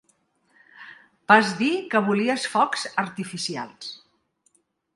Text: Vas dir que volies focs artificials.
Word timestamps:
Vas 1.31 1.51
dir 1.59 1.69
que 1.93 2.01
volies 2.07 2.47
focs 2.55 2.89
artificials. 3.05 3.95